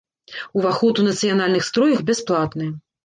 Уваход 0.57 0.99
у 1.01 1.05
нацыянальных 1.09 1.67
строях 1.71 2.01
бясплатны. 2.09 2.71